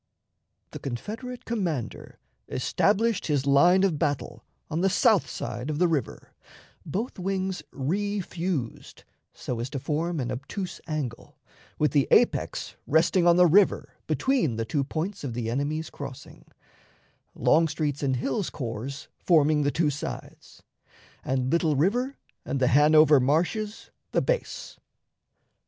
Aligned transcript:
The 0.71 0.79
Confederate 0.79 1.45
commander 1.45 2.17
established 2.49 3.27
his 3.27 3.45
line 3.45 3.83
of 3.83 3.99
battle 3.99 4.43
on 4.67 4.81
the 4.81 4.89
south 4.89 5.29
side 5.29 5.69
of 5.69 5.77
the 5.77 5.87
river, 5.87 6.33
both 6.83 7.19
wings 7.19 7.61
refused 7.71 9.03
so 9.31 9.59
as 9.59 9.69
to 9.69 9.77
form 9.79 10.19
an 10.19 10.31
obtuse 10.31 10.81
angle, 10.87 11.37
with 11.77 11.91
the 11.91 12.07
apex 12.09 12.73
resting 12.87 13.27
on 13.27 13.35
the 13.37 13.45
river 13.45 13.93
between 14.07 14.55
the 14.55 14.65
two 14.65 14.83
points 14.83 15.23
of 15.23 15.35
the 15.35 15.51
enemy's 15.51 15.91
crossing, 15.91 16.45
Longstreet's 17.35 18.01
and 18.01 18.15
Hill's 18.15 18.49
corps 18.49 19.07
forming 19.19 19.61
the 19.61 19.69
two 19.69 19.91
sides, 19.91 20.63
and 21.23 21.51
Little 21.51 21.75
River 21.75 22.17
and 22.43 22.59
the 22.59 22.69
Hanover 22.69 23.19
marshes 23.19 23.91
the 24.13 24.21
base. 24.23 24.79